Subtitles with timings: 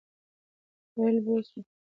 [0.99, 1.63] ویل بوه سوم.